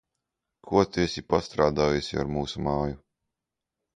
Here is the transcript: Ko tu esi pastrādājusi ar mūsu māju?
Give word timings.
Ko 0.69 0.81
tu 0.95 1.01
esi 1.03 1.23
pastrādājusi 1.33 2.19
ar 2.23 2.31
mūsu 2.37 2.65
māju? 2.69 2.99